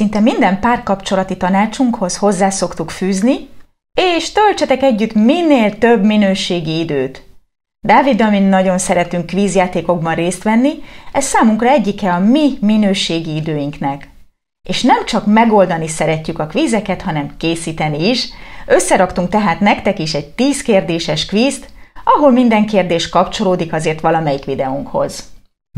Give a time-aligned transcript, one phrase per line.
[0.00, 3.48] szinte minden párkapcsolati tanácsunkhoz hozzá szoktuk fűzni,
[4.16, 7.22] és töltsetek együtt minél több minőségi időt.
[7.80, 10.72] Dáviddal mi nagyon szeretünk kvízjátékokban részt venni,
[11.12, 14.08] ez számunkra egyike a mi minőségi időinknek.
[14.68, 18.28] És nem csak megoldani szeretjük a kvízeket, hanem készíteni is.
[18.66, 21.68] Összeraktunk tehát nektek is egy 10 kérdéses kvízt,
[22.04, 25.24] ahol minden kérdés kapcsolódik azért valamelyik videónkhoz.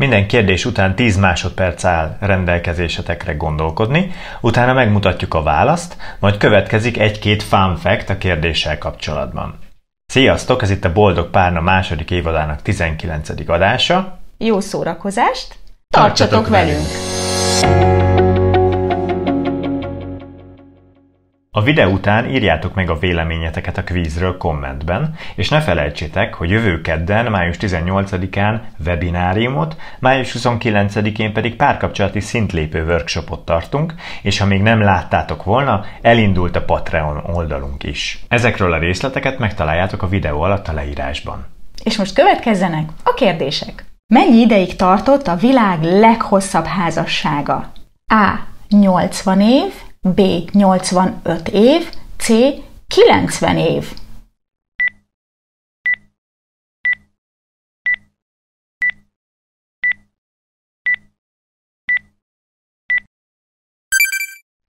[0.01, 4.11] Minden kérdés után 10 másodperc áll rendelkezésetekre gondolkodni,
[4.41, 9.59] utána megmutatjuk a választ, majd következik egy-két fun fact a kérdéssel kapcsolatban.
[10.07, 13.29] Sziasztok, ez itt a Boldog Párna második évadának 19.
[13.47, 14.19] adása.
[14.39, 15.57] Jó szórakozást!
[15.89, 16.87] Tartsatok, Tartsatok velünk!
[17.61, 18.12] velünk.
[21.55, 26.81] A videó után írjátok meg a véleményeteket a kvízről kommentben, és ne felejtsétek, hogy jövő
[26.81, 34.81] kedden, május 18-án webináriumot, május 29-én pedig párkapcsolati szintlépő workshopot tartunk, és ha még nem
[34.81, 38.25] láttátok volna, elindult a Patreon oldalunk is.
[38.29, 41.47] Ezekről a részleteket megtaláljátok a videó alatt a leírásban.
[41.85, 43.85] És most következzenek a kérdések.
[44.07, 47.73] Mennyi ideig tartott a világ leghosszabb házassága?
[48.07, 48.39] A.
[48.69, 49.73] 80 év,
[50.09, 50.21] B.
[50.53, 52.29] 85 év, C.
[52.87, 53.93] 90 év.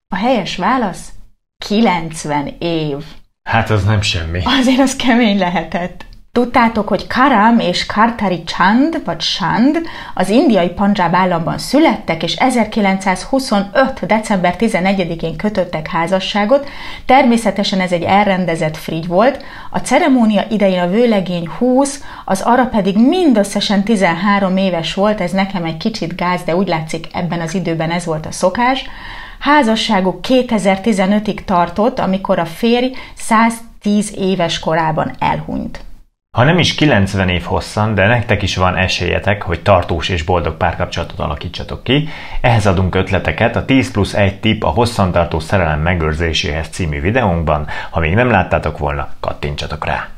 [0.07, 1.11] A helyes válasz
[1.57, 3.05] 90 év.
[3.43, 4.41] Hát az nem semmi.
[4.43, 6.05] Azért az kemény lehetett.
[6.39, 9.81] Tudtátok, hogy Karam és Kartari Chand, vagy Chand
[10.13, 14.05] az indiai Panjab államban születtek, és 1925.
[14.05, 16.69] december 11-én kötöttek házasságot.
[17.05, 19.43] Természetesen ez egy elrendezett frigy volt.
[19.69, 25.63] A ceremónia idején a vőlegény 20, az ara pedig mindösszesen 13 éves volt, ez nekem
[25.63, 28.85] egy kicsit gáz, de úgy látszik ebben az időben ez volt a szokás.
[29.39, 35.79] Házasságuk 2015-ig tartott, amikor a férj 110 éves korában elhunyt.
[36.37, 40.57] Ha nem is 90 év hosszan, de nektek is van esélyetek, hogy tartós és boldog
[40.57, 42.07] párkapcsolatot alakítsatok ki,
[42.41, 47.67] ehhez adunk ötleteket a 10 plusz 1 tip a hosszantartó szerelem megőrzéséhez című videónkban.
[47.89, 50.09] Ha még nem láttátok volna, kattintsatok rá!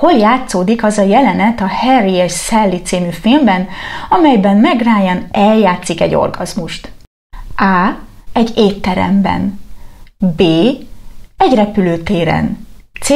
[0.00, 3.68] Hol játszódik az a jelenet a Harry és Sally című filmben,
[4.08, 6.92] amelyben Meg Ryan eljátszik egy orgazmust?
[7.56, 7.88] A.
[8.32, 9.60] Egy étteremben.
[10.18, 10.40] B.
[11.36, 12.66] Egy repülőtéren.
[13.00, 13.10] C.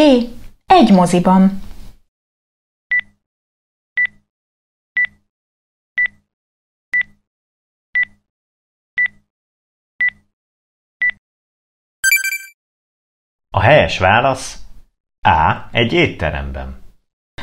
[0.66, 1.66] Egy moziban.
[13.68, 14.56] Helyes válasz
[15.20, 15.68] A.
[15.72, 16.76] Egy étteremben.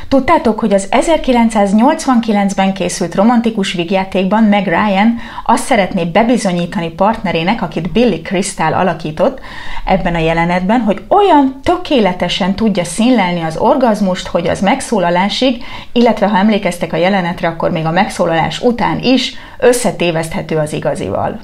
[0.08, 8.20] Tudtátok, hogy az 1989-ben készült romantikus vígjátékban Meg Ryan azt szeretné bebizonyítani partnerének, akit Billy
[8.20, 9.40] Crystal alakított
[9.84, 16.38] ebben a jelenetben, hogy olyan tökéletesen tudja színlelni az orgazmust, hogy az megszólalásig, illetve ha
[16.38, 21.40] emlékeztek a jelenetre, akkor még a megszólalás után is összetéveszthető az igazival.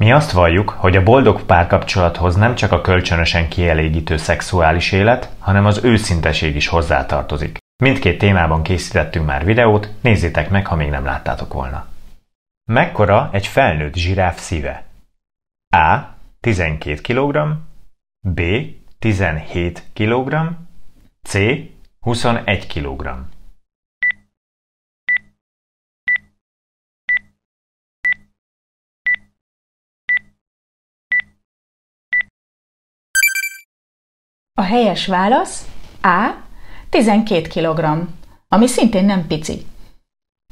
[0.00, 5.66] Mi azt valljuk, hogy a boldog párkapcsolathoz nem csak a kölcsönösen kielégítő szexuális élet, hanem
[5.66, 7.58] az őszinteség is hozzátartozik.
[7.82, 11.86] Mindkét témában készítettünk már videót, nézzétek meg, ha még nem láttátok volna.
[12.64, 14.84] Mekkora egy felnőtt zsiráf szíve?
[15.68, 15.98] A.
[16.40, 17.38] 12 kg,
[18.20, 18.40] B.
[18.98, 20.34] 17 kg,
[21.22, 21.38] C.
[22.00, 23.08] 21 kg.
[34.60, 35.64] A helyes válasz
[36.02, 36.30] A.
[36.90, 37.84] 12 kg,
[38.48, 39.66] ami szintén nem pici.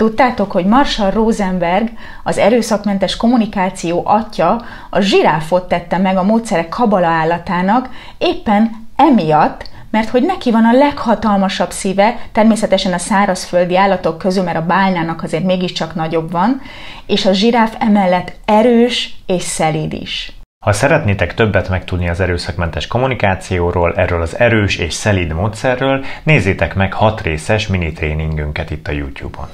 [0.00, 1.88] Tudtátok, hogy Marshall Rosenberg,
[2.24, 10.08] az erőszakmentes kommunikáció atya, a zsiráfot tette meg a módszerek kabala állatának, éppen emiatt, mert
[10.08, 15.44] hogy neki van a leghatalmasabb szíve, természetesen a szárazföldi állatok közül, mert a bálnának azért
[15.44, 16.60] mégiscsak nagyobb van,
[17.06, 20.32] és a zsiráf emellett erős és szelíd is.
[20.64, 26.92] Ha szeretnétek többet megtudni az erőszakmentes kommunikációról, erről az erős és szelíd módszerről, nézzétek meg
[26.92, 29.48] hat részes mini tréningünket itt a YouTube-on.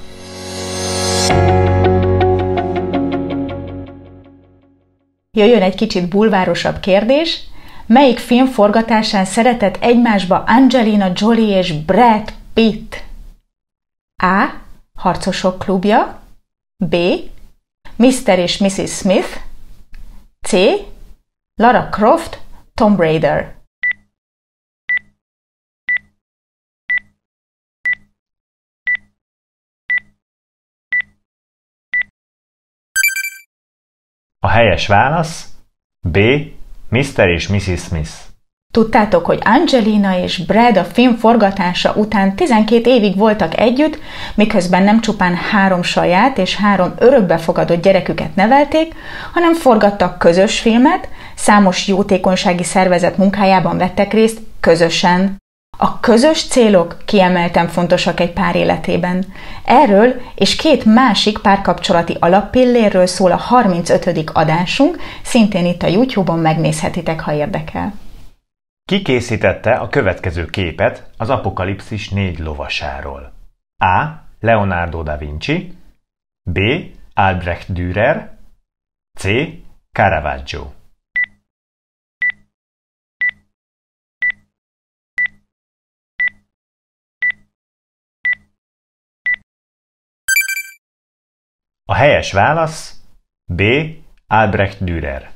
[5.31, 7.39] Jöjjön egy kicsit bulvárosabb kérdés.
[7.85, 13.03] Melyik film forgatásán szeretett egymásba Angelina Jolie és Brad Pitt?
[14.23, 14.49] A.
[14.99, 16.19] Harcosok klubja
[16.77, 16.95] B.
[17.95, 18.39] Mr.
[18.39, 18.97] és Mrs.
[18.97, 19.37] Smith
[20.41, 20.53] C.
[21.57, 22.39] Lara Croft,
[22.73, 23.55] Tomb Raider.
[34.39, 35.49] A helyes válasz
[36.01, 36.17] B.
[36.89, 37.29] Mr.
[37.29, 37.79] és Mrs.
[37.79, 38.09] Smith.
[38.73, 43.99] Tudtátok, hogy Angelina és Brad a film forgatása után 12 évig voltak együtt,
[44.35, 48.93] miközben nem csupán három saját és három örökbefogadott gyereküket nevelték,
[49.33, 55.37] hanem forgattak közös filmet, számos jótékonysági szervezet munkájában vettek részt közösen.
[55.77, 59.25] A közös célok kiemelten fontosak egy pár életében.
[59.65, 64.29] Erről és két másik párkapcsolati alappillérről szól a 35.
[64.33, 67.93] adásunk, szintén itt a YouTube-on megnézhetitek, ha érdekel.
[68.85, 73.33] Ki készítette a következő képet az Apokalipszis négy lovasáról?
[73.77, 74.23] A.
[74.39, 75.73] Leonardo da Vinci
[76.49, 76.59] B.
[77.13, 78.37] Albrecht Dürer
[79.17, 79.27] C.
[79.91, 80.74] Caravaggio
[91.89, 92.93] A helyes válasz
[93.45, 93.61] B.
[94.27, 95.29] Albrecht Dürer.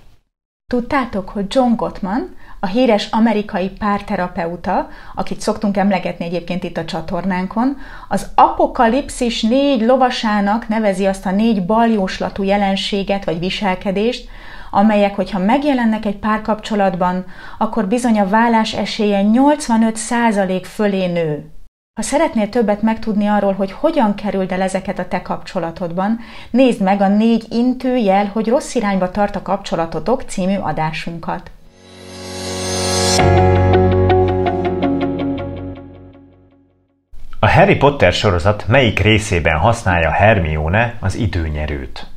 [0.72, 7.78] Tudtátok, hogy John Gottman, a híres amerikai párterapeuta, akit szoktunk emlegetni egyébként itt a csatornánkon,
[8.08, 14.30] az apokalipszis négy lovasának nevezi azt a négy baljóslatú jelenséget vagy viselkedést,
[14.72, 17.26] amelyek, hogyha megjelennek egy párkapcsolatban,
[17.58, 21.59] akkor bizony a vállás esélye 85% fölé nő.
[22.00, 26.20] Ha szeretnél többet megtudni arról, hogy hogyan kerüld el ezeket a te kapcsolatodban,
[26.52, 31.52] nézd meg a négy intőjel, hogy rossz irányba tart a kapcsolatotok című adásunkat.
[37.40, 42.08] A Harry Potter sorozat melyik részében használja Hermione az időnyerőt?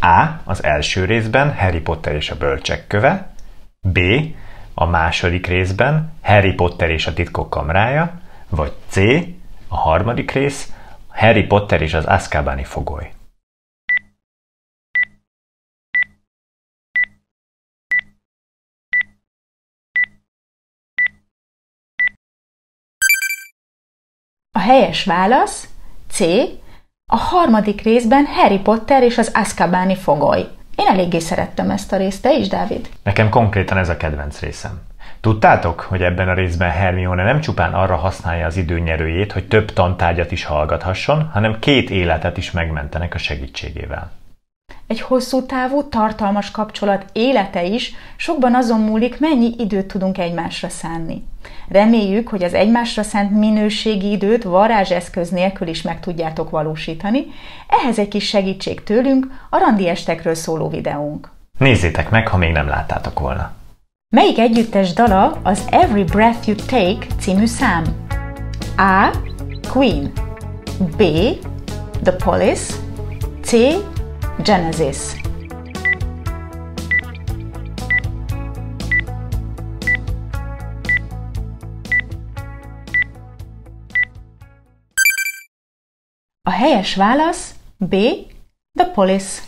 [0.00, 0.24] A.
[0.44, 3.28] Az első részben Harry Potter és a bölcsek köve,
[3.80, 3.98] B.
[4.74, 8.96] A második részben Harry Potter és a titkok kamrája, vagy C.
[9.68, 10.72] A harmadik rész
[11.08, 13.10] Harry Potter és az Azkabani fogoly.
[24.50, 25.68] A helyes válasz
[26.08, 26.20] C.
[27.12, 30.48] A harmadik részben Harry Potter és az Azkabani fogoly.
[30.76, 32.88] Én eléggé szerettem ezt a részt, te is, Dávid?
[33.02, 34.80] Nekem konkrétan ez a kedvenc részem.
[35.20, 40.32] Tudtátok, hogy ebben a részben Hermione nem csupán arra használja az időnyerőjét, hogy több tantárgyat
[40.32, 44.10] is hallgathasson, hanem két életet is megmentenek a segítségével.
[44.86, 51.24] Egy hosszú távú, tartalmas kapcsolat élete is sokban azon múlik, mennyi időt tudunk egymásra szánni.
[51.68, 57.26] Reméljük, hogy az egymásra szánt minőségi időt varázseszköz nélkül is meg tudjátok valósítani.
[57.68, 61.30] Ehhez egy kis segítség tőlünk a randi estekről szóló videónk.
[61.58, 63.52] Nézzétek meg, ha még nem láttátok volna.
[64.08, 67.84] Melyik együttes dala az Every Breath You Take című szám?
[68.76, 69.10] A.
[69.68, 70.12] Queen
[70.96, 71.02] B.
[72.02, 72.74] The Police
[73.42, 73.52] C.
[74.42, 74.96] Genesis
[86.42, 87.94] A helyes válasz B.
[88.78, 89.45] The Police.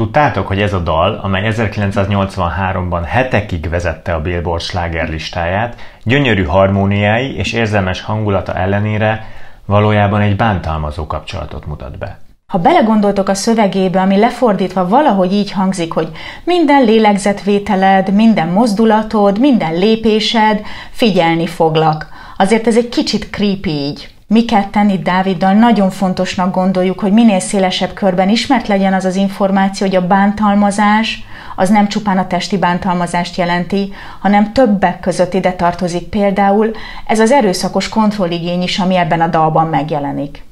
[0.00, 7.52] Tudtátok, hogy ez a dal, amely 1983-ban hetekig vezette a Billboard slágerlistáját, gyönyörű harmóniái és
[7.52, 9.26] érzelmes hangulata ellenére
[9.66, 12.18] valójában egy bántalmazó kapcsolatot mutat be.
[12.46, 16.08] Ha belegondoltok a szövegébe, ami lefordítva valahogy így hangzik, hogy
[16.44, 22.08] minden lélegzetvételed, minden mozdulatod, minden lépésed, figyelni foglak.
[22.36, 24.08] Azért ez egy kicsit creepy így.
[24.34, 29.16] Mi ketten itt Dáviddal nagyon fontosnak gondoljuk, hogy minél szélesebb körben ismert legyen az az
[29.16, 31.24] információ, hogy a bántalmazás
[31.56, 36.70] az nem csupán a testi bántalmazást jelenti, hanem többek között ide tartozik például
[37.06, 40.42] ez az erőszakos kontrolligény is, ami ebben a dalban megjelenik.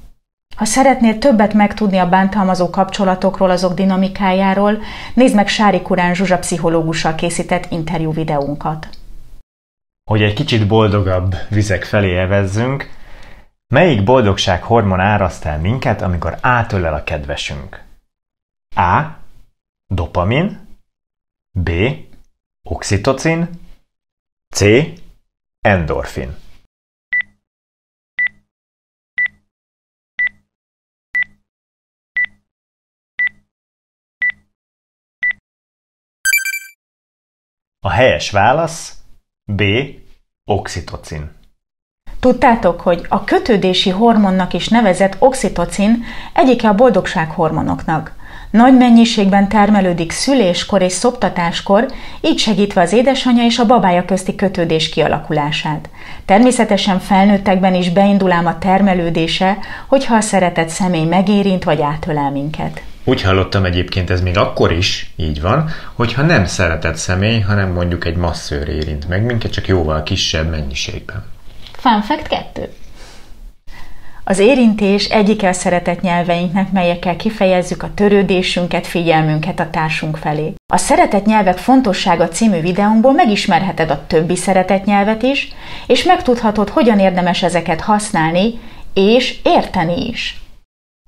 [0.57, 4.79] Ha szeretnél többet megtudni a bántalmazó kapcsolatokról, azok dinamikájáról,
[5.15, 8.89] nézd meg Sári Kurán Zsuzsa pszichológussal készített interjú videónkat.
[10.11, 12.97] Hogy egy kicsit boldogabb vizek felé evezzünk,
[13.69, 17.85] melyik boldogság hormon áraszt el minket, amikor átölel a kedvesünk?
[18.77, 19.03] A.
[19.87, 20.69] Dopamin
[21.51, 21.71] B.
[22.63, 23.49] Oxitocin
[24.51, 24.65] C.
[25.61, 26.37] Endorfin
[37.81, 39.03] A helyes válasz
[39.45, 39.63] B.
[40.45, 41.38] Oxitocin.
[42.21, 48.17] Tudtátok, hogy a kötődési hormonnak is nevezett oxitocin egyike a boldogság hormonoknak.
[48.51, 51.87] Nagy mennyiségben termelődik szüléskor és szoptatáskor,
[52.21, 55.89] így segítve az édesanyja és a babája közti kötődés kialakulását.
[56.25, 62.83] Természetesen felnőttekben is beindul ám a termelődése, hogyha a szeretett személy megérint vagy átölel minket.
[63.05, 68.05] Úgy hallottam egyébként, ez még akkor is így van, hogyha nem szeretett személy, hanem mondjuk
[68.05, 71.25] egy masszőr érint meg minket, csak jóval kisebb mennyiségben.
[71.81, 72.69] Fun fact 2.
[74.25, 80.55] Az érintés egyik szeretett nyelveinknek, melyekkel kifejezzük a törődésünket, figyelmünket a társunk felé.
[80.73, 85.53] A Szeretett nyelvek fontossága című videónkból megismerheted a többi szeretett nyelvet is,
[85.87, 88.59] és megtudhatod, hogyan érdemes ezeket használni,
[88.95, 90.41] és érteni is.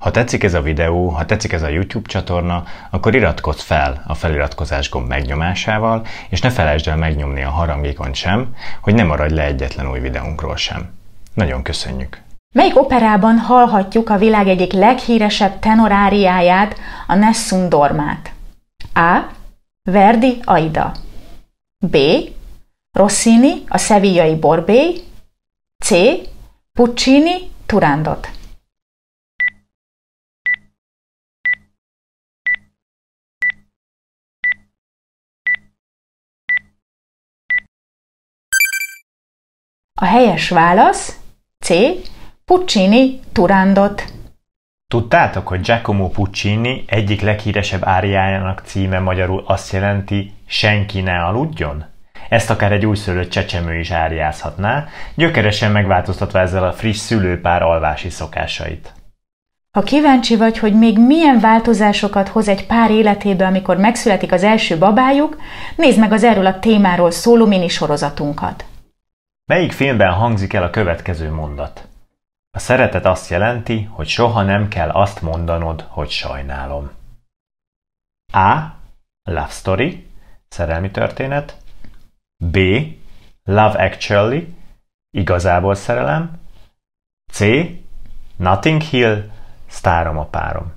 [0.01, 4.15] Ha tetszik ez a videó, ha tetszik ez a YouTube csatorna, akkor iratkozz fel a
[4.15, 9.45] feliratkozás gomb megnyomásával, és ne felejtsd el megnyomni a harangikon sem, hogy ne maradj le
[9.45, 10.91] egyetlen új videónkról sem.
[11.35, 12.23] Nagyon köszönjük!
[12.55, 16.77] Melyik operában hallhatjuk a világ egyik leghíresebb tenoráriáját,
[17.07, 18.33] a Nessun Dormát?
[18.95, 19.19] A.
[19.91, 20.93] Verdi Aida
[21.87, 21.97] B.
[22.93, 25.01] Rossini, a szevillai Borbély
[25.85, 25.91] C.
[26.73, 27.35] Puccini,
[27.67, 28.40] Turandot
[40.03, 41.19] A helyes válasz
[41.65, 41.71] C.
[42.45, 44.05] Puccini Turandot.
[44.89, 51.85] Tudtátok, hogy Giacomo Puccini egyik leghíresebb áriájának címe magyarul azt jelenti senki ne aludjon?
[52.29, 58.93] Ezt akár egy újszülött csecsemő is áriázhatná, gyökeresen megváltoztatva ezzel a friss szülőpár alvási szokásait.
[59.71, 64.79] Ha kíváncsi vagy, hogy még milyen változásokat hoz egy pár életébe, amikor megszületik az első
[64.79, 65.37] babájuk,
[65.77, 68.65] nézd meg az erről a témáról szóló minisorozatunkat.
[69.51, 71.89] Melyik filmben hangzik el a következő mondat?
[72.51, 76.91] A szeretet azt jelenti, hogy soha nem kell azt mondanod, hogy sajnálom.
[78.33, 78.59] A.
[79.23, 80.07] Love Story,
[80.49, 81.57] szerelmi történet.
[82.37, 82.59] B.
[83.45, 84.55] Love Actually,
[85.11, 86.41] igazából szerelem.
[87.33, 87.45] C.
[88.37, 89.31] Nothing Hill,
[89.67, 90.73] sztárom a párom.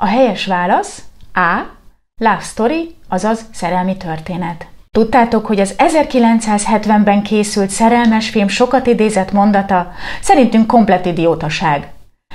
[0.00, 1.02] A helyes válasz
[1.34, 1.60] A.
[2.20, 4.66] Love Story, azaz szerelmi történet.
[4.90, 11.88] Tudtátok, hogy az 1970-ben készült szerelmes film sokat idézett mondata szerintünk komplet idiótaság.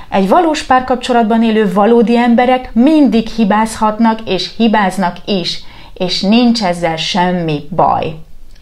[0.08, 5.62] Egy valós párkapcsolatban élő valódi emberek mindig hibázhatnak és hibáznak is,
[5.94, 8.14] és nincs ezzel semmi baj.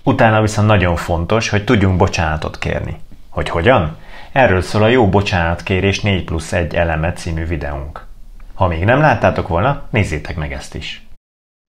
[0.02, 2.96] Utána viszont nagyon fontos, hogy tudjunk bocsánatot kérni.
[3.30, 3.96] Hogy hogyan?
[4.32, 8.05] Erről szól a Jó Bocsánatkérés 4 plusz 1 eleme című videónk.
[8.56, 11.06] Ha még nem láttátok volna, nézzétek meg ezt is.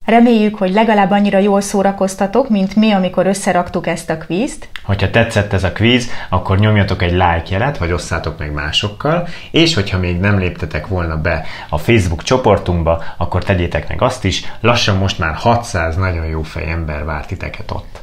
[0.06, 4.70] Reméljük, hogy legalább annyira jól szórakoztatok, mint mi, amikor összeraktuk ezt a kvízt.
[4.84, 9.74] Hogyha tetszett ez a kvíz, akkor nyomjatok egy like jelet, vagy osszátok meg másokkal, és
[9.74, 14.98] hogyha még nem léptetek volna be a Facebook csoportunkba, akkor tegyétek meg azt is, lassan
[14.98, 18.02] most már 600 nagyon jó fej ember vár titeket ott.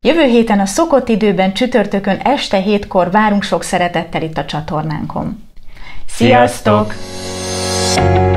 [0.00, 5.42] Jövő héten a szokott időben csütörtökön este hétkor várunk sok szeretettel itt a csatornánkon.
[6.06, 6.92] Sziasztok!
[6.92, 7.25] Sziasztok!
[7.96, 8.35] you